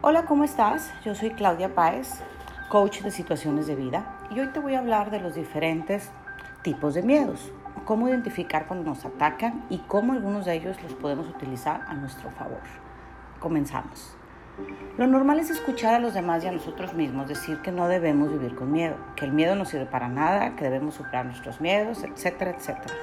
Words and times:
Hola, 0.00 0.26
¿cómo 0.26 0.44
estás? 0.44 0.92
Yo 1.04 1.16
soy 1.16 1.30
Claudia 1.30 1.74
Páez, 1.74 2.22
coach 2.68 3.00
de 3.00 3.10
situaciones 3.10 3.66
de 3.66 3.74
vida, 3.74 4.16
y 4.30 4.38
hoy 4.38 4.46
te 4.48 4.60
voy 4.60 4.76
a 4.76 4.78
hablar 4.78 5.10
de 5.10 5.18
los 5.18 5.34
diferentes 5.34 6.08
tipos 6.62 6.94
de 6.94 7.02
miedos, 7.02 7.50
cómo 7.84 8.08
identificar 8.08 8.68
cuando 8.68 8.90
nos 8.90 9.04
atacan 9.04 9.64
y 9.70 9.78
cómo 9.78 10.12
algunos 10.12 10.44
de 10.44 10.54
ellos 10.54 10.80
los 10.84 10.94
podemos 10.94 11.28
utilizar 11.28 11.82
a 11.88 11.94
nuestro 11.94 12.30
favor. 12.30 12.60
Comenzamos. 13.40 14.14
Lo 14.98 15.08
normal 15.08 15.40
es 15.40 15.50
escuchar 15.50 15.94
a 15.94 15.98
los 15.98 16.14
demás 16.14 16.44
y 16.44 16.46
a 16.46 16.52
nosotros 16.52 16.94
mismos 16.94 17.26
decir 17.26 17.58
que 17.58 17.72
no 17.72 17.88
debemos 17.88 18.30
vivir 18.30 18.54
con 18.54 18.70
miedo, 18.70 18.94
que 19.16 19.24
el 19.24 19.32
miedo 19.32 19.56
no 19.56 19.64
sirve 19.64 19.86
para 19.86 20.08
nada, 20.08 20.54
que 20.54 20.64
debemos 20.64 20.94
superar 20.94 21.26
nuestros 21.26 21.60
miedos, 21.60 22.04
etcétera, 22.04 22.52
etcétera. 22.52 22.94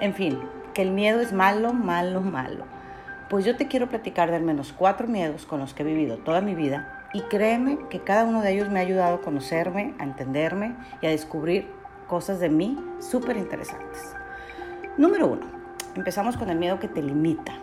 En 0.00 0.14
fin, 0.14 0.40
que 0.72 0.80
el 0.80 0.92
miedo 0.92 1.20
es 1.20 1.34
malo, 1.34 1.74
malo, 1.74 2.22
malo. 2.22 2.64
Pues 3.32 3.46
yo 3.46 3.56
te 3.56 3.66
quiero 3.66 3.88
platicar 3.88 4.28
de 4.28 4.36
al 4.36 4.42
menos 4.42 4.74
cuatro 4.76 5.08
miedos 5.08 5.46
con 5.46 5.58
los 5.58 5.72
que 5.72 5.82
he 5.82 5.86
vivido 5.86 6.18
toda 6.18 6.42
mi 6.42 6.54
vida 6.54 7.02
y 7.14 7.22
créeme 7.22 7.78
que 7.88 8.00
cada 8.00 8.24
uno 8.24 8.42
de 8.42 8.52
ellos 8.52 8.68
me 8.68 8.78
ha 8.78 8.82
ayudado 8.82 9.14
a 9.14 9.20
conocerme, 9.22 9.94
a 9.98 10.04
entenderme 10.04 10.76
y 11.00 11.06
a 11.06 11.08
descubrir 11.08 11.66
cosas 12.06 12.40
de 12.40 12.50
mí 12.50 12.78
súper 13.00 13.38
interesantes. 13.38 14.14
Número 14.98 15.28
uno, 15.28 15.46
empezamos 15.96 16.36
con 16.36 16.50
el 16.50 16.58
miedo 16.58 16.78
que 16.78 16.88
te 16.88 17.00
limita. 17.00 17.54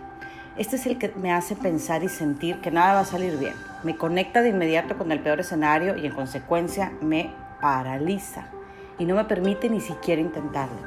Este 0.57 0.75
es 0.75 0.87
el 0.87 0.97
que 0.97 1.09
me 1.09 1.31
hace 1.31 1.55
pensar 1.55 2.01
y 2.03 2.09
sentir 2.09 2.61
que 2.61 2.71
nada 2.71 2.95
va 2.95 3.01
a 3.01 3.05
salir 3.05 3.37
bien. 3.37 3.53
Me 3.83 3.95
conecta 3.95 4.41
de 4.41 4.49
inmediato 4.49 4.97
con 4.97 5.11
el 5.11 5.19
peor 5.19 5.39
escenario 5.39 5.95
y 5.97 6.07
en 6.07 6.15
consecuencia 6.15 6.93
me 6.99 7.31
paraliza 7.61 8.47
y 8.97 9.05
no 9.05 9.13
me 9.13 9.25
permite 9.25 9.69
ni 9.69 9.81
siquiera 9.81 10.19
intentarlo. 10.19 10.81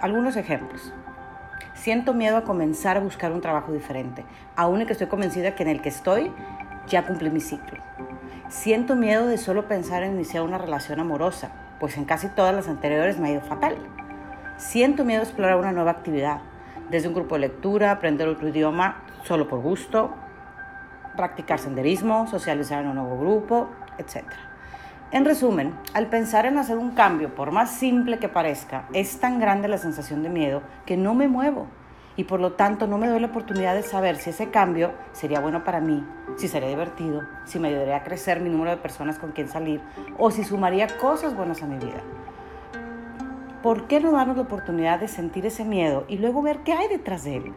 Algunos 0.00 0.34
ejemplos. 0.36 0.94
Siento 1.74 2.14
miedo 2.14 2.36
a 2.36 2.44
comenzar 2.44 2.96
a 2.96 3.00
buscar 3.00 3.32
un 3.32 3.40
trabajo 3.40 3.72
diferente, 3.72 4.24
aún 4.56 4.84
que 4.86 4.92
estoy 4.92 5.06
convencida 5.06 5.54
que 5.54 5.62
en 5.62 5.68
el 5.68 5.80
que 5.80 5.88
estoy 5.88 6.32
ya 6.86 7.06
cumplí 7.06 7.30
mi 7.30 7.40
ciclo. 7.40 7.82
Siento 8.48 8.96
miedo 8.96 9.26
de 9.26 9.38
solo 9.38 9.68
pensar 9.68 10.02
en 10.02 10.14
iniciar 10.14 10.42
una 10.42 10.58
relación 10.58 11.00
amorosa, 11.00 11.50
pues 11.78 11.96
en 11.96 12.04
casi 12.04 12.28
todas 12.28 12.54
las 12.54 12.68
anteriores 12.68 13.18
me 13.18 13.28
ha 13.28 13.32
ido 13.32 13.40
fatal. 13.42 13.76
Siento 14.56 15.04
miedo 15.04 15.20
a 15.20 15.24
explorar 15.24 15.56
una 15.56 15.72
nueva 15.72 15.92
actividad, 15.92 16.40
desde 16.90 17.08
un 17.08 17.14
grupo 17.14 17.34
de 17.34 17.42
lectura, 17.42 17.90
aprender 17.90 18.28
otro 18.28 18.48
idioma 18.48 19.02
solo 19.24 19.48
por 19.48 19.60
gusto, 19.60 20.14
practicar 21.16 21.58
senderismo, 21.58 22.26
socializar 22.26 22.82
en 22.82 22.88
un 22.88 22.96
nuevo 22.96 23.18
grupo, 23.18 23.68
etc. 23.98 24.24
En 25.10 25.24
resumen, 25.24 25.74
al 25.94 26.08
pensar 26.08 26.44
en 26.46 26.58
hacer 26.58 26.76
un 26.76 26.90
cambio, 26.90 27.34
por 27.34 27.50
más 27.50 27.70
simple 27.70 28.18
que 28.18 28.28
parezca, 28.28 28.88
es 28.92 29.20
tan 29.20 29.40
grande 29.40 29.68
la 29.68 29.78
sensación 29.78 30.22
de 30.22 30.28
miedo 30.28 30.62
que 30.84 30.96
no 30.96 31.14
me 31.14 31.28
muevo 31.28 31.66
y 32.16 32.24
por 32.24 32.40
lo 32.40 32.52
tanto 32.52 32.86
no 32.86 32.98
me 32.98 33.08
doy 33.08 33.20
la 33.20 33.28
oportunidad 33.28 33.74
de 33.74 33.82
saber 33.82 34.16
si 34.16 34.30
ese 34.30 34.50
cambio 34.50 34.92
sería 35.12 35.40
bueno 35.40 35.64
para 35.64 35.80
mí, 35.80 36.04
si 36.36 36.48
sería 36.48 36.68
divertido, 36.68 37.22
si 37.44 37.58
me 37.58 37.68
ayudaría 37.68 37.96
a 37.96 38.04
crecer 38.04 38.40
mi 38.40 38.50
número 38.50 38.70
de 38.72 38.76
personas 38.76 39.18
con 39.18 39.32
quien 39.32 39.48
salir 39.48 39.80
o 40.18 40.30
si 40.30 40.44
sumaría 40.44 40.88
cosas 40.98 41.34
buenas 41.34 41.62
a 41.62 41.66
mi 41.66 41.78
vida. 41.78 42.02
¿por 43.62 43.86
qué 43.86 44.00
no 44.00 44.12
darnos 44.12 44.36
la 44.36 44.44
oportunidad 44.44 45.00
de 45.00 45.08
sentir 45.08 45.46
ese 45.46 45.64
miedo 45.64 46.04
y 46.08 46.18
luego 46.18 46.42
ver 46.42 46.58
qué 46.58 46.72
hay 46.72 46.88
detrás 46.88 47.24
de 47.24 47.36
él? 47.36 47.54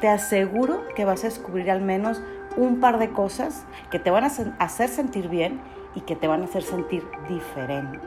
Te 0.00 0.08
aseguro 0.08 0.82
que 0.96 1.04
vas 1.04 1.22
a 1.22 1.28
descubrir 1.28 1.70
al 1.70 1.82
menos 1.82 2.22
un 2.56 2.80
par 2.80 2.98
de 2.98 3.10
cosas 3.10 3.64
que 3.90 3.98
te 3.98 4.10
van 4.10 4.24
a 4.24 4.30
hacer 4.58 4.88
sentir 4.88 5.28
bien 5.28 5.60
y 5.94 6.00
que 6.00 6.16
te 6.16 6.28
van 6.28 6.42
a 6.42 6.44
hacer 6.44 6.62
sentir 6.62 7.04
diferente. 7.28 7.98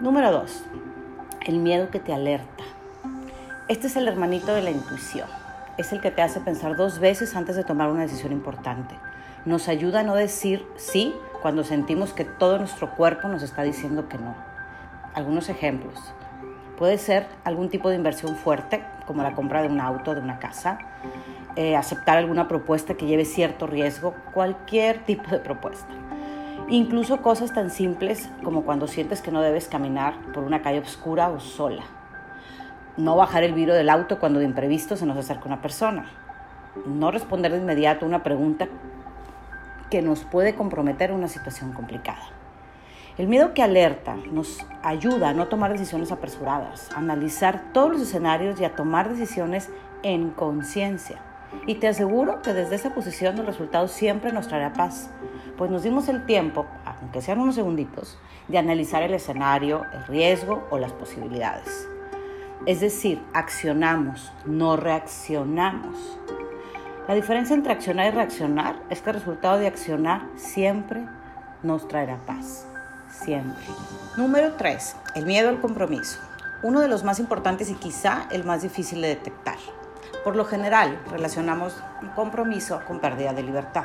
Número 0.00 0.30
dos, 0.30 0.64
el 1.46 1.58
miedo 1.58 1.90
que 1.90 2.00
te 2.00 2.12
alerta. 2.12 2.64
Este 3.68 3.86
es 3.86 3.96
el 3.96 4.08
hermanito 4.08 4.54
de 4.54 4.62
la 4.62 4.70
intuición. 4.70 5.28
Es 5.76 5.92
el 5.92 6.00
que 6.00 6.10
te 6.10 6.22
hace 6.22 6.40
pensar 6.40 6.76
dos 6.76 6.98
veces 6.98 7.36
antes 7.36 7.56
de 7.56 7.64
tomar 7.64 7.88
una 7.88 8.02
decisión 8.02 8.32
importante. 8.32 8.94
Nos 9.44 9.68
ayuda 9.68 10.00
a 10.00 10.02
no 10.02 10.14
decir 10.14 10.66
sí 10.76 11.14
cuando 11.42 11.64
sentimos 11.64 12.12
que 12.12 12.24
todo 12.24 12.58
nuestro 12.58 12.94
cuerpo 12.96 13.28
nos 13.28 13.42
está 13.42 13.62
diciendo 13.62 14.08
que 14.08 14.18
no 14.18 14.34
algunos 15.18 15.48
ejemplos. 15.48 16.14
Puede 16.76 16.96
ser 16.98 17.26
algún 17.44 17.68
tipo 17.68 17.90
de 17.90 17.96
inversión 17.96 18.36
fuerte, 18.36 18.82
como 19.06 19.22
la 19.22 19.34
compra 19.34 19.62
de 19.62 19.68
un 19.68 19.80
auto, 19.80 20.14
de 20.14 20.20
una 20.20 20.38
casa, 20.38 20.78
eh, 21.56 21.76
aceptar 21.76 22.18
alguna 22.18 22.46
propuesta 22.46 22.94
que 22.94 23.06
lleve 23.06 23.24
cierto 23.24 23.66
riesgo, 23.66 24.14
cualquier 24.32 25.04
tipo 25.04 25.28
de 25.30 25.40
propuesta. 25.40 25.88
Incluso 26.70 27.22
cosas 27.22 27.54
tan 27.54 27.70
simples 27.70 28.28
como 28.44 28.62
cuando 28.62 28.88
sientes 28.88 29.22
que 29.22 29.30
no 29.30 29.40
debes 29.40 29.68
caminar 29.68 30.14
por 30.34 30.44
una 30.44 30.60
calle 30.60 30.80
oscura 30.80 31.30
o 31.30 31.40
sola. 31.40 31.84
No 32.98 33.16
bajar 33.16 33.42
el 33.42 33.54
vidrio 33.54 33.72
del 33.72 33.88
auto 33.88 34.18
cuando 34.18 34.38
de 34.38 34.44
imprevisto 34.44 34.94
se 34.94 35.06
nos 35.06 35.16
acerca 35.16 35.46
una 35.46 35.62
persona. 35.62 36.10
No 36.84 37.10
responder 37.10 37.52
de 37.52 37.58
inmediato 37.58 38.04
una 38.04 38.22
pregunta 38.22 38.68
que 39.90 40.02
nos 40.02 40.24
puede 40.24 40.54
comprometer 40.54 41.10
una 41.10 41.28
situación 41.28 41.72
complicada. 41.72 42.32
El 43.16 43.28
miedo 43.28 43.54
que 43.54 43.62
alerta 43.62 44.16
nos 44.30 44.58
ayuda 44.82 45.30
a 45.30 45.34
no 45.34 45.48
tomar 45.48 45.72
decisiones 45.72 46.12
apresuradas, 46.12 46.90
a 46.92 46.98
analizar 46.98 47.72
todos 47.72 47.92
los 47.92 48.02
escenarios 48.02 48.60
y 48.60 48.66
a 48.66 48.76
tomar 48.76 49.08
decisiones 49.08 49.70
en 50.02 50.32
conciencia. 50.32 51.22
Y 51.66 51.76
te 51.76 51.88
aseguro 51.88 52.42
que 52.42 52.52
desde 52.52 52.76
esa 52.76 52.94
posición 52.94 53.38
el 53.38 53.46
resultado 53.46 53.88
siempre 53.88 54.32
nos 54.32 54.48
traerá 54.48 54.72
paz, 54.72 55.10
pues 55.56 55.70
nos 55.70 55.82
dimos 55.82 56.08
el 56.08 56.24
tiempo, 56.26 56.66
aunque 56.84 57.22
sean 57.22 57.40
unos 57.40 57.54
segunditos, 57.54 58.18
de 58.48 58.58
analizar 58.58 59.02
el 59.02 59.14
escenario, 59.14 59.84
el 59.92 60.04
riesgo 60.06 60.66
o 60.70 60.78
las 60.78 60.92
posibilidades. 60.92 61.88
Es 62.66 62.80
decir, 62.80 63.22
accionamos, 63.34 64.32
no 64.44 64.76
reaccionamos. 64.76 66.18
La 67.06 67.14
diferencia 67.14 67.54
entre 67.54 67.72
accionar 67.72 68.12
y 68.12 68.16
reaccionar 68.16 68.82
es 68.90 69.00
que 69.00 69.10
el 69.10 69.16
resultado 69.16 69.58
de 69.58 69.66
accionar 69.66 70.26
siempre 70.36 71.06
nos 71.62 71.88
traerá 71.88 72.18
paz 72.26 72.66
siempre. 73.10 73.64
Número 74.16 74.54
3. 74.54 74.96
El 75.14 75.26
miedo 75.26 75.48
al 75.48 75.60
compromiso. 75.60 76.18
Uno 76.62 76.80
de 76.80 76.88
los 76.88 77.04
más 77.04 77.20
importantes 77.20 77.70
y 77.70 77.74
quizá 77.74 78.26
el 78.30 78.44
más 78.44 78.62
difícil 78.62 79.00
de 79.00 79.08
detectar. 79.08 79.56
Por 80.24 80.36
lo 80.36 80.44
general, 80.44 81.00
relacionamos 81.10 81.76
compromiso 82.14 82.80
con 82.86 83.00
pérdida 83.00 83.32
de 83.32 83.42
libertad. 83.42 83.84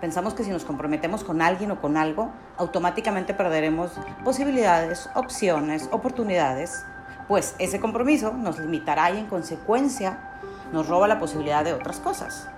Pensamos 0.00 0.34
que 0.34 0.44
si 0.44 0.50
nos 0.50 0.64
comprometemos 0.64 1.24
con 1.24 1.42
alguien 1.42 1.70
o 1.70 1.80
con 1.80 1.96
algo, 1.96 2.30
automáticamente 2.56 3.34
perderemos 3.34 3.92
posibilidades, 4.24 5.10
opciones, 5.14 5.88
oportunidades, 5.92 6.84
pues 7.28 7.54
ese 7.58 7.80
compromiso 7.80 8.32
nos 8.32 8.58
limitará 8.58 9.10
y 9.10 9.18
en 9.18 9.26
consecuencia 9.26 10.18
nos 10.72 10.88
roba 10.88 11.06
la 11.06 11.20
posibilidad 11.20 11.64
de 11.64 11.74
otras 11.74 12.00
cosas. 12.00 12.48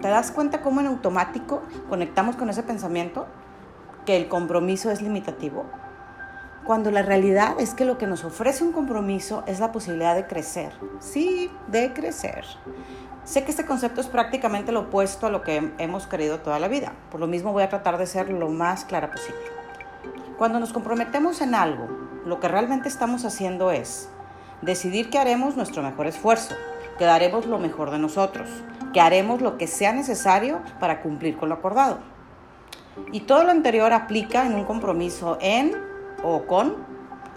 ¿Te 0.00 0.08
das 0.08 0.30
cuenta 0.30 0.60
cómo 0.60 0.80
en 0.80 0.86
automático 0.86 1.62
conectamos 1.88 2.36
con 2.36 2.50
ese 2.50 2.62
pensamiento? 2.62 3.26
que 4.04 4.16
el 4.16 4.28
compromiso 4.28 4.90
es 4.90 5.02
limitativo, 5.02 5.66
cuando 6.64 6.90
la 6.90 7.02
realidad 7.02 7.58
es 7.58 7.74
que 7.74 7.84
lo 7.84 7.98
que 7.98 8.06
nos 8.06 8.24
ofrece 8.24 8.64
un 8.64 8.72
compromiso 8.72 9.42
es 9.46 9.60
la 9.60 9.72
posibilidad 9.72 10.14
de 10.14 10.26
crecer. 10.26 10.72
Sí, 11.00 11.50
de 11.68 11.92
crecer. 11.92 12.44
Sé 13.24 13.44
que 13.44 13.50
este 13.50 13.66
concepto 13.66 14.00
es 14.00 14.06
prácticamente 14.06 14.72
lo 14.72 14.80
opuesto 14.80 15.26
a 15.26 15.30
lo 15.30 15.42
que 15.42 15.72
hemos 15.78 16.06
creído 16.06 16.40
toda 16.40 16.58
la 16.58 16.68
vida. 16.68 16.92
Por 17.10 17.20
lo 17.20 17.26
mismo 17.26 17.52
voy 17.52 17.62
a 17.62 17.68
tratar 17.68 17.98
de 17.98 18.06
ser 18.06 18.30
lo 18.30 18.48
más 18.48 18.84
clara 18.84 19.10
posible. 19.10 19.40
Cuando 20.38 20.58
nos 20.60 20.72
comprometemos 20.72 21.40
en 21.40 21.54
algo, 21.54 21.86
lo 22.24 22.40
que 22.40 22.48
realmente 22.48 22.88
estamos 22.88 23.24
haciendo 23.24 23.70
es 23.70 24.08
decidir 24.62 25.10
que 25.10 25.18
haremos 25.18 25.56
nuestro 25.56 25.82
mejor 25.82 26.06
esfuerzo, 26.06 26.54
que 26.98 27.04
daremos 27.04 27.46
lo 27.46 27.58
mejor 27.58 27.90
de 27.90 27.98
nosotros, 27.98 28.48
que 28.92 29.00
haremos 29.00 29.40
lo 29.40 29.58
que 29.58 29.66
sea 29.66 29.92
necesario 29.92 30.60
para 30.78 31.02
cumplir 31.02 31.36
con 31.36 31.48
lo 31.48 31.56
acordado. 31.56 31.98
Y 33.12 33.20
todo 33.20 33.44
lo 33.44 33.50
anterior 33.50 33.92
aplica 33.92 34.46
en 34.46 34.54
un 34.54 34.64
compromiso 34.64 35.38
en 35.40 35.89
o 36.22 36.46
con 36.46 36.76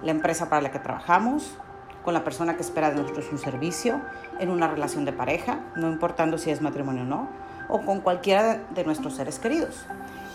la 0.02 0.12
empresa 0.12 0.50
para 0.50 0.62
la 0.62 0.72
que 0.72 0.80
trabajamos, 0.80 1.58
con 2.04 2.14
la 2.14 2.24
persona 2.24 2.56
que 2.56 2.62
espera 2.62 2.90
de 2.90 2.98
nosotros 2.98 3.30
un 3.32 3.38
servicio, 3.38 4.02
en 4.40 4.50
una 4.50 4.68
relación 4.68 5.06
de 5.06 5.14
pareja, 5.14 5.60
no 5.76 5.90
importando 5.90 6.38
si 6.38 6.52
es 6.52 6.62
matrimonio 6.62 7.04
o 7.04 7.06
no, 7.06 7.30
o 7.70 7.82
con 7.82 8.02
cualquiera 8.02 8.60
de 8.72 8.84
nuestros 8.84 9.16
seres 9.16 9.40
queridos. 9.40 9.86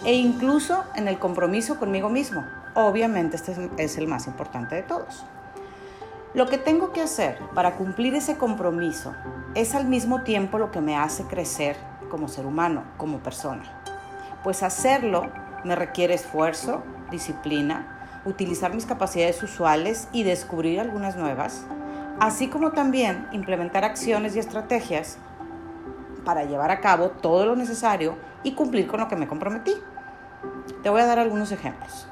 E 0.04 0.14
incluso 0.14 0.84
en 0.94 1.08
el 1.08 1.18
compromiso 1.18 1.78
conmigo 1.78 2.08
mismo. 2.08 2.44
Obviamente 2.74 3.36
este 3.36 3.70
es 3.76 3.98
el 3.98 4.06
más 4.06 4.26
importante 4.26 4.76
de 4.76 4.82
todos. 4.82 5.24
Lo 6.34 6.46
que 6.46 6.58
tengo 6.58 6.92
que 6.92 7.02
hacer 7.02 7.38
para 7.54 7.76
cumplir 7.76 8.14
ese 8.14 8.36
compromiso 8.36 9.14
es 9.54 9.74
al 9.74 9.86
mismo 9.86 10.22
tiempo 10.22 10.58
lo 10.58 10.70
que 10.70 10.80
me 10.80 10.96
hace 10.96 11.24
crecer 11.24 11.76
como 12.10 12.28
ser 12.28 12.46
humano, 12.46 12.84
como 12.96 13.18
persona 13.18 13.78
pues 14.42 14.62
hacerlo 14.62 15.30
me 15.64 15.74
requiere 15.74 16.14
esfuerzo, 16.14 16.82
disciplina, 17.10 17.97
utilizar 18.28 18.74
mis 18.74 18.86
capacidades 18.86 19.42
usuales 19.42 20.08
y 20.12 20.22
descubrir 20.22 20.80
algunas 20.80 21.16
nuevas, 21.16 21.66
así 22.20 22.48
como 22.48 22.72
también 22.72 23.26
implementar 23.32 23.84
acciones 23.84 24.36
y 24.36 24.38
estrategias 24.38 25.18
para 26.24 26.44
llevar 26.44 26.70
a 26.70 26.80
cabo 26.80 27.10
todo 27.10 27.46
lo 27.46 27.56
necesario 27.56 28.16
y 28.42 28.52
cumplir 28.52 28.86
con 28.86 29.00
lo 29.00 29.08
que 29.08 29.16
me 29.16 29.28
comprometí. 29.28 29.72
Te 30.82 30.90
voy 30.90 31.00
a 31.00 31.06
dar 31.06 31.18
algunos 31.18 31.52
ejemplos. 31.52 32.06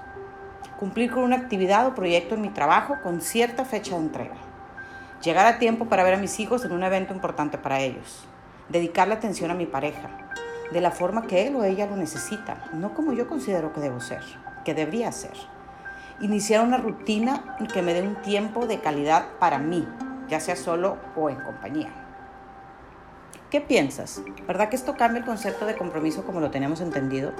Cumplir 0.78 1.10
con 1.10 1.22
una 1.22 1.36
actividad 1.36 1.86
o 1.86 1.94
proyecto 1.94 2.34
en 2.34 2.42
mi 2.42 2.50
trabajo 2.50 2.96
con 3.02 3.20
cierta 3.20 3.64
fecha 3.64 3.96
de 3.96 4.02
entrega. 4.02 4.36
Llegar 5.22 5.46
a 5.46 5.58
tiempo 5.58 5.86
para 5.86 6.04
ver 6.04 6.14
a 6.14 6.18
mis 6.18 6.38
hijos 6.40 6.64
en 6.64 6.72
un 6.72 6.82
evento 6.82 7.14
importante 7.14 7.58
para 7.58 7.80
ellos. 7.80 8.26
Dedicar 8.68 9.08
la 9.08 9.14
atención 9.14 9.50
a 9.50 9.54
mi 9.54 9.66
pareja 9.66 10.10
de 10.72 10.80
la 10.80 10.90
forma 10.90 11.26
que 11.26 11.46
él 11.46 11.56
o 11.56 11.64
ella 11.64 11.86
lo 11.86 11.96
necesita, 11.96 12.64
no 12.72 12.94
como 12.94 13.12
yo 13.12 13.28
considero 13.28 13.72
que 13.72 13.80
debo 13.80 14.00
ser, 14.00 14.22
que 14.64 14.74
debería 14.74 15.12
ser. 15.12 15.36
Iniciar 16.20 16.64
una 16.64 16.78
rutina 16.78 17.56
que 17.72 17.82
me 17.82 17.92
dé 17.92 18.02
un 18.02 18.16
tiempo 18.22 18.66
de 18.66 18.80
calidad 18.80 19.26
para 19.38 19.58
mí, 19.58 19.86
ya 20.28 20.40
sea 20.40 20.56
solo 20.56 20.96
o 21.14 21.28
en 21.28 21.36
compañía. 21.36 21.90
¿Qué 23.50 23.60
piensas? 23.60 24.22
¿Verdad 24.46 24.70
que 24.70 24.76
esto 24.76 24.96
cambia 24.96 25.20
el 25.20 25.26
concepto 25.26 25.66
de 25.66 25.76
compromiso 25.76 26.24
como 26.24 26.40
lo 26.40 26.50
tenemos 26.50 26.80
entendido? 26.80 27.32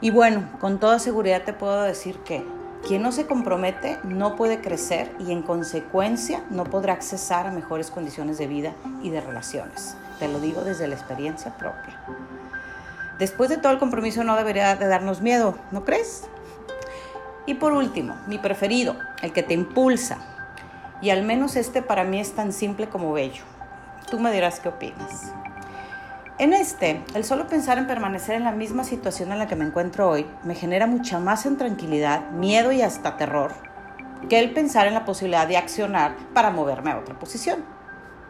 Y 0.00 0.10
bueno, 0.10 0.48
con 0.60 0.78
toda 0.78 0.98
seguridad 0.98 1.44
te 1.44 1.52
puedo 1.52 1.82
decir 1.82 2.18
que 2.18 2.44
quien 2.86 3.02
no 3.02 3.12
se 3.12 3.26
compromete 3.26 3.98
no 4.04 4.36
puede 4.36 4.60
crecer 4.60 5.14
y 5.18 5.32
en 5.32 5.42
consecuencia 5.42 6.44
no 6.50 6.64
podrá 6.64 6.92
accesar 6.92 7.46
a 7.46 7.52
mejores 7.52 7.90
condiciones 7.90 8.38
de 8.38 8.48
vida 8.48 8.74
y 9.02 9.10
de 9.10 9.20
relaciones. 9.20 9.96
Te 10.18 10.28
lo 10.28 10.40
digo 10.40 10.62
desde 10.62 10.88
la 10.88 10.94
experiencia 10.94 11.56
propia. 11.56 11.98
Después 13.18 13.48
de 13.48 13.56
todo 13.56 13.72
el 13.72 13.78
compromiso 13.78 14.24
no 14.24 14.36
debería 14.36 14.76
de 14.76 14.86
darnos 14.86 15.22
miedo, 15.22 15.56
¿no 15.70 15.84
crees? 15.84 16.28
Y 17.46 17.54
por 17.54 17.72
último, 17.72 18.16
mi 18.26 18.38
preferido, 18.38 18.96
el 19.22 19.32
que 19.32 19.42
te 19.42 19.54
impulsa. 19.54 20.18
Y 21.00 21.10
al 21.10 21.22
menos 21.22 21.56
este 21.56 21.82
para 21.82 22.04
mí 22.04 22.20
es 22.20 22.34
tan 22.34 22.52
simple 22.52 22.88
como 22.88 23.12
bello. 23.12 23.44
Tú 24.10 24.18
me 24.18 24.32
dirás 24.32 24.60
qué 24.60 24.68
opinas. 24.68 25.32
En 26.38 26.52
este, 26.52 27.02
el 27.14 27.24
solo 27.24 27.46
pensar 27.46 27.78
en 27.78 27.86
permanecer 27.86 28.34
en 28.34 28.44
la 28.44 28.52
misma 28.52 28.84
situación 28.84 29.32
en 29.32 29.38
la 29.38 29.46
que 29.46 29.56
me 29.56 29.64
encuentro 29.64 30.10
hoy 30.10 30.26
me 30.44 30.54
genera 30.54 30.86
mucha 30.86 31.18
más 31.18 31.46
intranquilidad, 31.46 32.30
miedo 32.30 32.72
y 32.72 32.82
hasta 32.82 33.16
terror 33.16 33.52
que 34.28 34.38
el 34.40 34.52
pensar 34.52 34.86
en 34.86 34.94
la 34.94 35.04
posibilidad 35.04 35.46
de 35.46 35.56
accionar 35.56 36.16
para 36.34 36.50
moverme 36.50 36.90
a 36.90 36.98
otra 36.98 37.18
posición. 37.18 37.64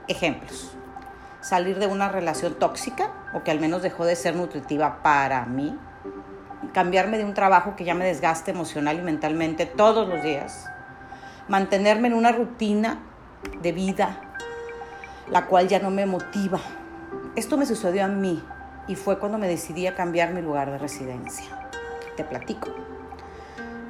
Ejemplos. 0.09 0.77
Salir 1.41 1.79
de 1.79 1.87
una 1.87 2.09
relación 2.09 2.55
tóxica 2.55 3.11
o 3.33 3.43
que 3.43 3.51
al 3.51 3.61
menos 3.61 3.83
dejó 3.83 4.05
de 4.05 4.17
ser 4.17 4.37
nutritiva 4.37 5.03
para 5.03 5.45
mí. 5.47 5.79
Cambiarme 6.73 7.19
de 7.19 7.25
un 7.25 7.35
trabajo 7.35 7.77
que 7.77 7.85
ya 7.85 7.95
me 7.95 8.05
desgaste 8.05 8.51
emocional 8.51 8.99
y 8.99 9.03
mentalmente 9.03 9.67
todos 9.67 10.09
los 10.09 10.23
días. 10.23 10.69
Mantenerme 11.49 12.09
en 12.09 12.15
una 12.15 12.33
rutina 12.33 12.99
de 13.63 13.73
vida 13.73 14.21
la 15.31 15.47
cual 15.47 15.69
ya 15.69 15.81
no 15.81 15.91
me 15.91 16.07
motiva 16.07 16.61
esto 17.37 17.59
me 17.59 17.67
sucedió 17.67 18.03
a 18.03 18.09
mí 18.09 18.43
y 18.89 18.95
fue 18.95 19.19
cuando 19.19 19.37
me 19.37 19.47
decidí 19.47 19.87
a 19.87 19.95
cambiar 19.95 20.33
mi 20.33 20.41
lugar 20.41 20.71
de 20.71 20.79
residencia. 20.79 21.69
Te 22.17 22.25
platico. 22.25 22.75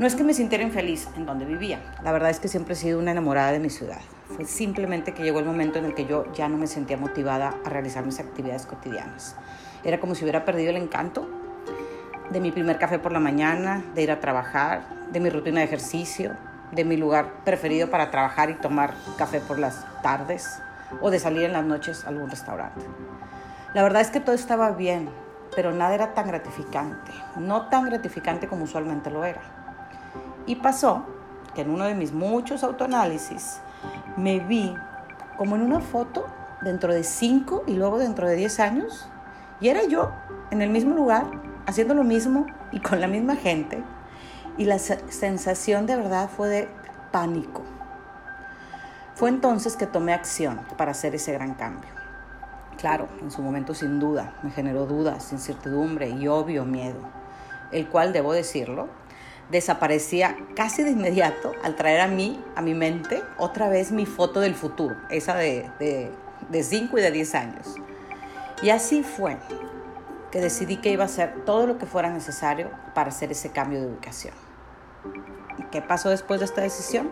No 0.00 0.06
es 0.08 0.16
que 0.16 0.24
me 0.24 0.34
sintiera 0.34 0.64
infeliz 0.64 1.08
en 1.16 1.26
donde 1.26 1.44
vivía, 1.44 1.94
la 2.02 2.10
verdad 2.10 2.30
es 2.30 2.40
que 2.40 2.48
siempre 2.48 2.74
he 2.74 2.76
sido 2.76 2.98
una 2.98 3.12
enamorada 3.12 3.52
de 3.52 3.60
mi 3.60 3.70
ciudad. 3.70 4.00
Fue 4.34 4.44
simplemente 4.44 5.14
que 5.14 5.22
llegó 5.22 5.38
el 5.38 5.44
momento 5.44 5.78
en 5.78 5.84
el 5.84 5.94
que 5.94 6.06
yo 6.06 6.30
ya 6.32 6.48
no 6.48 6.56
me 6.56 6.66
sentía 6.66 6.96
motivada 6.96 7.54
a 7.64 7.68
realizar 7.68 8.04
mis 8.04 8.18
actividades 8.18 8.66
cotidianas. 8.66 9.36
Era 9.84 10.00
como 10.00 10.16
si 10.16 10.24
hubiera 10.24 10.44
perdido 10.44 10.70
el 10.70 10.76
encanto 10.76 11.28
de 12.37 12.41
mi 12.43 12.53
primer 12.53 12.77
café 12.77 12.99
por 12.99 13.12
la 13.12 13.19
mañana, 13.19 13.83
de 13.94 14.03
ir 14.03 14.11
a 14.11 14.21
trabajar, 14.21 14.83
de 15.11 15.21
mi 15.21 15.31
rutina 15.31 15.61
de 15.61 15.65
ejercicio, 15.65 16.37
de 16.71 16.85
mi 16.85 16.99
lugar 16.99 17.33
preferido 17.47 17.91
para 17.91 18.11
trabajar 18.11 18.50
y 18.50 18.55
tomar 18.56 18.93
café 19.17 19.41
por 19.41 19.59
las 19.59 19.87
tardes 20.03 20.61
o 21.00 21.11
de 21.11 21.19
salir 21.19 21.44
en 21.44 21.55
las 21.55 21.65
noches 21.65 22.05
a 22.05 22.11
algún 22.11 22.29
restaurante. 22.29 22.85
La 23.73 23.83
verdad 23.83 24.03
es 24.03 24.11
que 24.11 24.21
todo 24.21 24.35
estaba 24.35 24.73
bien, 24.73 25.09
pero 25.55 25.73
nada 25.73 25.94
era 25.94 26.12
tan 26.12 26.27
gratificante, 26.27 27.11
no 27.37 27.69
tan 27.69 27.87
gratificante 27.87 28.49
como 28.49 28.65
usualmente 28.65 29.11
lo 29.11 29.25
era. 29.25 29.41
Y 30.44 30.56
pasó 30.56 31.06
que 31.55 31.62
en 31.62 31.71
uno 31.71 31.85
de 31.85 31.94
mis 31.94 32.12
muchos 32.12 32.62
autoanálisis 32.65 33.62
me 34.19 34.41
vi 34.41 34.75
como 35.38 35.56
en 35.56 35.62
una 35.62 35.81
foto 35.81 36.27
dentro 36.61 36.93
de 36.93 37.03
5 37.03 37.65
y 37.67 37.77
luego 37.77 37.97
dentro 37.97 38.29
de 38.29 38.37
10 38.37 38.61
años, 38.61 39.09
y 39.59 39.69
era 39.69 39.85
yo 39.85 40.12
en 40.50 40.61
el 40.61 40.69
mismo 40.69 40.94
lugar, 40.94 41.25
haciendo 41.66 41.94
lo 41.94 42.04
mismo 42.04 42.46
y 42.72 42.80
con 42.80 43.00
la 43.00 43.08
misma 43.08 43.36
gente, 43.36 43.82
y 44.56 44.64
la 44.64 44.78
sensación 44.78 45.86
de 45.86 45.96
verdad 45.96 46.30
fue 46.34 46.48
de 46.48 46.68
pánico. 47.12 47.62
Fue 49.14 49.28
entonces 49.28 49.76
que 49.76 49.86
tomé 49.86 50.12
acción 50.12 50.60
para 50.76 50.92
hacer 50.92 51.14
ese 51.14 51.32
gran 51.32 51.54
cambio. 51.54 51.90
Claro, 52.78 53.08
en 53.22 53.30
su 53.30 53.42
momento 53.42 53.74
sin 53.74 53.98
duda 53.98 54.34
me 54.42 54.50
generó 54.50 54.86
dudas, 54.86 55.32
incertidumbre 55.32 56.10
y 56.10 56.28
obvio 56.28 56.64
miedo, 56.64 57.00
el 57.72 57.88
cual, 57.88 58.12
debo 58.12 58.32
decirlo, 58.32 58.88
desaparecía 59.50 60.36
casi 60.54 60.82
de 60.82 60.90
inmediato 60.90 61.52
al 61.62 61.76
traer 61.76 62.00
a 62.00 62.08
mí, 62.08 62.42
a 62.54 62.62
mi 62.62 62.74
mente, 62.74 63.22
otra 63.38 63.68
vez 63.68 63.92
mi 63.92 64.04
foto 64.04 64.40
del 64.40 64.54
futuro, 64.54 64.96
esa 65.08 65.34
de 65.36 65.70
5 66.50 66.98
y 66.98 67.00
de 67.00 67.10
10 67.10 67.34
años. 67.34 67.74
Y 68.62 68.70
así 68.70 69.02
fue 69.02 69.38
que 70.31 70.40
decidí 70.40 70.78
que 70.78 70.90
iba 70.90 71.05
a 71.05 71.06
hacer 71.06 71.44
todo 71.44 71.67
lo 71.67 71.78
que 71.78 71.87
fuera 71.87 72.11
necesario 72.11 72.70
para 72.94 73.08
hacer 73.08 73.31
ese 73.32 73.50
cambio 73.50 73.81
de 73.81 73.87
ubicación. 73.87 74.34
¿Qué 75.70 75.82
pasó 75.82 76.11
después 76.11 76.40
de 76.40 76.46
esta 76.46 76.61
decisión? 76.61 77.11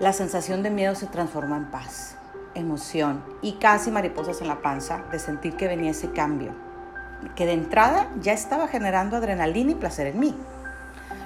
La 0.00 0.12
sensación 0.12 0.62
de 0.62 0.70
miedo 0.70 0.94
se 0.94 1.06
transformó 1.06 1.56
en 1.56 1.70
paz 1.70 2.16
emoción 2.54 3.22
y 3.40 3.52
casi 3.54 3.90
mariposas 3.90 4.40
en 4.40 4.48
la 4.48 4.60
panza 4.60 5.04
de 5.10 5.18
sentir 5.18 5.56
que 5.56 5.68
venía 5.68 5.90
ese 5.90 6.10
cambio, 6.10 6.52
que 7.36 7.46
de 7.46 7.52
entrada 7.52 8.08
ya 8.20 8.32
estaba 8.32 8.68
generando 8.68 9.16
adrenalina 9.16 9.72
y 9.72 9.76
placer 9.76 10.08
en 10.08 10.20
mí, 10.20 10.36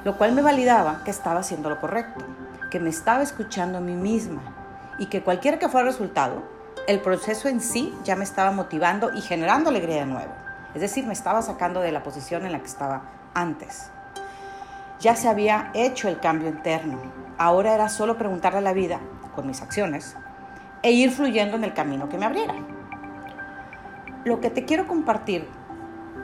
lo 0.04 0.16
cual 0.16 0.32
me 0.32 0.42
validaba 0.42 1.02
que 1.04 1.10
estaba 1.10 1.40
haciendo 1.40 1.68
lo 1.68 1.80
correcto, 1.80 2.24
que 2.70 2.80
me 2.80 2.90
estaba 2.90 3.22
escuchando 3.22 3.78
a 3.78 3.80
mí 3.80 3.94
misma 3.94 4.42
y 4.98 5.06
que 5.06 5.22
cualquiera 5.22 5.58
que 5.58 5.68
fuera 5.68 5.86
el 5.86 5.92
resultado, 5.92 6.42
el 6.86 7.00
proceso 7.00 7.48
en 7.48 7.60
sí 7.60 7.94
ya 8.04 8.16
me 8.16 8.24
estaba 8.24 8.52
motivando 8.52 9.12
y 9.14 9.20
generando 9.20 9.70
alegría 9.70 9.96
de 9.96 10.06
nuevo. 10.06 10.45
Es 10.76 10.82
decir, 10.82 11.06
me 11.06 11.14
estaba 11.14 11.40
sacando 11.40 11.80
de 11.80 11.90
la 11.90 12.02
posición 12.02 12.44
en 12.44 12.52
la 12.52 12.58
que 12.58 12.66
estaba 12.66 13.04
antes. 13.32 13.90
Ya 15.00 15.16
se 15.16 15.26
había 15.26 15.70
hecho 15.72 16.06
el 16.06 16.20
cambio 16.20 16.50
interno. 16.50 17.00
Ahora 17.38 17.72
era 17.74 17.88
solo 17.88 18.18
preguntarle 18.18 18.58
a 18.58 18.60
la 18.60 18.74
vida, 18.74 19.00
con 19.34 19.46
mis 19.46 19.62
acciones, 19.62 20.18
e 20.82 20.92
ir 20.92 21.12
fluyendo 21.12 21.56
en 21.56 21.64
el 21.64 21.72
camino 21.72 22.10
que 22.10 22.18
me 22.18 22.26
abriera. 22.26 22.56
Lo 24.26 24.42
que 24.42 24.50
te 24.50 24.66
quiero 24.66 24.86
compartir 24.86 25.48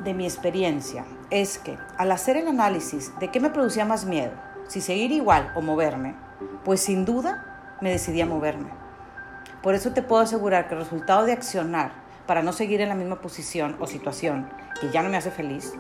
de 0.05 0.13
mi 0.13 0.27
experiencia 0.27 1.07
es 1.31 1.57
que 1.57 1.79
al 1.97 2.13
hacer 2.13 2.37
el 2.37 2.47
análisis 2.47 3.19
de 3.21 3.29
qué 3.29 3.41
me 3.41 3.49
producía 3.49 3.87
más 3.87 4.05
miedo, 4.05 4.33
si 4.69 4.83
seguir 4.83 5.13
igual 5.13 5.51
o 5.57 5.63
moverme, 5.63 6.15
pues 6.63 6.83
sin 6.83 7.07
duda 7.07 7.79
me 7.81 7.89
decidí 7.89 8.21
a 8.21 8.27
moverme. 8.27 8.69
Por 9.63 9.75
eso 9.75 9.93
te 9.93 10.03
puedo 10.03 10.21
asegurar 10.21 10.69
que 10.69 10.75
el 10.75 10.81
resultado 10.81 11.25
de 11.25 11.33
accionar 11.33 12.02
para 12.27 12.43
no 12.43 12.53
seguir 12.53 12.81
en 12.81 12.89
la 12.89 12.95
misma 12.95 13.21
posición 13.21 13.77
o 13.81 13.87
situación 13.87 14.49
que 14.81 14.91
ya 14.91 15.03
no 15.03 15.09
me 15.09 15.17
hace 15.17 15.31
feliz, 15.31 15.73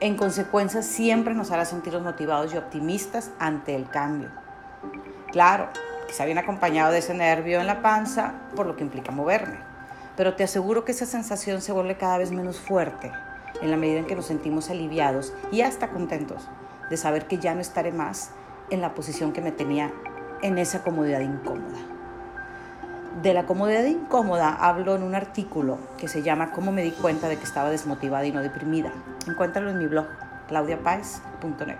en 0.00 0.16
consecuencia 0.16 0.82
siempre 0.82 1.34
nos 1.34 1.50
hará 1.50 1.64
sentirnos 1.64 2.02
motivados 2.02 2.54
y 2.54 2.56
optimistas 2.56 3.30
ante 3.38 3.74
el 3.74 3.88
cambio. 3.88 4.30
Claro, 5.32 5.68
Quizá 6.08 6.24
viene 6.24 6.40
acompañado 6.40 6.90
de 6.90 6.98
ese 6.98 7.12
nervio 7.12 7.60
en 7.60 7.66
la 7.66 7.82
panza, 7.82 8.32
por 8.56 8.66
lo 8.66 8.76
que 8.76 8.82
implica 8.82 9.12
moverme. 9.12 9.58
Pero 10.16 10.34
te 10.34 10.42
aseguro 10.42 10.84
que 10.84 10.92
esa 10.92 11.04
sensación 11.04 11.60
se 11.60 11.70
vuelve 11.70 11.98
cada 11.98 12.16
vez 12.16 12.32
menos 12.32 12.58
fuerte 12.58 13.12
en 13.60 13.70
la 13.70 13.76
medida 13.76 13.98
en 13.98 14.06
que 14.06 14.16
nos 14.16 14.26
sentimos 14.26 14.70
aliviados 14.70 15.34
y 15.52 15.60
hasta 15.60 15.90
contentos 15.90 16.48
de 16.88 16.96
saber 16.96 17.26
que 17.26 17.36
ya 17.36 17.54
no 17.54 17.60
estaré 17.60 17.92
más 17.92 18.30
en 18.70 18.80
la 18.80 18.94
posición 18.94 19.32
que 19.32 19.42
me 19.42 19.52
tenía 19.52 19.92
en 20.40 20.56
esa 20.56 20.82
comodidad 20.82 21.20
incómoda. 21.20 21.78
De 23.22 23.34
la 23.34 23.46
comodidad 23.46 23.84
incómoda 23.84 24.54
hablo 24.54 24.94
en 24.94 25.02
un 25.02 25.16
artículo 25.16 25.78
que 25.96 26.06
se 26.06 26.22
llama 26.22 26.52
Cómo 26.52 26.70
me 26.70 26.84
di 26.84 26.92
cuenta 26.92 27.28
de 27.28 27.36
que 27.36 27.42
estaba 27.42 27.68
desmotivada 27.68 28.24
y 28.26 28.30
no 28.30 28.42
deprimida. 28.42 28.92
Encuéntralo 29.26 29.70
en 29.70 29.78
mi 29.78 29.86
blog, 29.88 30.06
claudiapaez.net. 30.46 31.78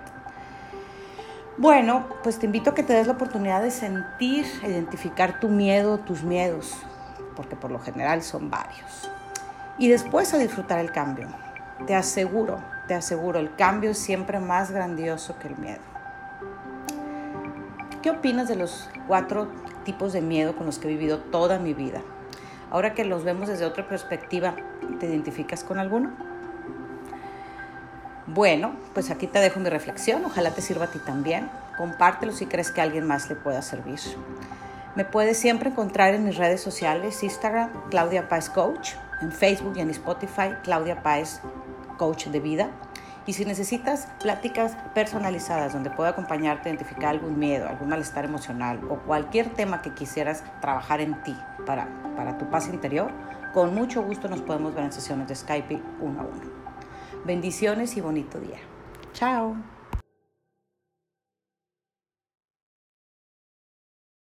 Bueno, 1.56 2.06
pues 2.24 2.40
te 2.40 2.46
invito 2.46 2.70
a 2.70 2.74
que 2.74 2.82
te 2.82 2.92
des 2.92 3.06
la 3.06 3.12
oportunidad 3.12 3.62
de 3.62 3.70
sentir, 3.70 4.46
identificar 4.64 5.38
tu 5.38 5.48
miedo, 5.48 5.98
tus 5.98 6.24
miedos, 6.24 6.76
porque 7.36 7.54
por 7.54 7.70
lo 7.70 7.78
general 7.78 8.22
son 8.24 8.50
varios. 8.50 9.08
Y 9.78 9.88
después 9.88 10.34
a 10.34 10.38
disfrutar 10.38 10.80
el 10.80 10.90
cambio. 10.90 11.28
Te 11.86 11.94
aseguro, 11.94 12.58
te 12.88 12.94
aseguro, 12.94 13.38
el 13.38 13.54
cambio 13.54 13.90
es 13.90 13.98
siempre 13.98 14.40
más 14.40 14.72
grandioso 14.72 15.38
que 15.38 15.46
el 15.46 15.56
miedo. 15.56 15.82
¿Qué 18.02 18.10
opinas 18.10 18.48
de 18.48 18.56
los 18.56 18.90
cuatro 19.06 19.48
tipos 19.88 20.12
de 20.12 20.20
miedo 20.20 20.54
con 20.54 20.66
los 20.66 20.78
que 20.78 20.86
he 20.86 20.90
vivido 20.90 21.16
toda 21.16 21.58
mi 21.58 21.72
vida? 21.72 22.02
Ahora 22.70 22.92
que 22.92 23.06
los 23.06 23.24
vemos 23.24 23.48
desde 23.48 23.64
otra 23.64 23.88
perspectiva, 23.88 24.54
¿te 25.00 25.06
identificas 25.06 25.64
con 25.64 25.78
alguno? 25.78 26.10
Bueno, 28.26 28.76
pues 28.92 29.10
aquí 29.10 29.26
te 29.26 29.38
dejo 29.38 29.60
mi 29.60 29.70
reflexión, 29.70 30.22
ojalá 30.26 30.50
te 30.50 30.60
sirva 30.60 30.84
a 30.84 30.90
ti 30.90 30.98
también. 30.98 31.48
Compártelo 31.78 32.32
si 32.32 32.44
crees 32.44 32.70
que 32.70 32.82
alguien 32.82 33.06
más 33.06 33.30
le 33.30 33.36
pueda 33.36 33.62
servir. 33.62 33.98
Me 34.94 35.06
puedes 35.06 35.38
siempre 35.38 35.70
encontrar 35.70 36.12
en 36.12 36.24
mis 36.24 36.36
redes 36.36 36.60
sociales, 36.60 37.22
Instagram, 37.22 37.70
Claudia 37.88 38.28
Páez 38.28 38.50
Coach, 38.50 38.90
en 39.22 39.32
Facebook 39.32 39.72
y 39.76 39.80
en 39.80 39.88
Spotify, 39.88 40.50
Claudia 40.64 41.02
Páez 41.02 41.40
Coach 41.96 42.26
de 42.26 42.40
Vida. 42.40 42.68
Y 43.28 43.34
si 43.34 43.44
necesitas 43.44 44.08
pláticas 44.22 44.74
personalizadas 44.94 45.74
donde 45.74 45.90
pueda 45.90 46.08
acompañarte 46.08 46.70
identificar 46.70 47.10
algún 47.10 47.38
miedo, 47.38 47.68
algún 47.68 47.90
malestar 47.90 48.24
emocional 48.24 48.80
o 48.88 48.96
cualquier 49.00 49.52
tema 49.52 49.82
que 49.82 49.92
quisieras 49.92 50.42
trabajar 50.62 51.02
en 51.02 51.22
ti 51.24 51.36
para, 51.66 51.88
para 52.16 52.38
tu 52.38 52.48
paz 52.48 52.68
interior, 52.68 53.12
con 53.52 53.74
mucho 53.74 54.02
gusto 54.02 54.28
nos 54.28 54.40
podemos 54.40 54.74
ver 54.74 54.84
en 54.84 54.92
sesiones 54.92 55.28
de 55.28 55.36
Skype 55.36 55.82
uno 56.00 56.22
a 56.22 56.24
uno. 56.24 56.50
Bendiciones 57.26 57.98
y 57.98 58.00
bonito 58.00 58.40
día. 58.40 58.60
Chao. 59.12 59.56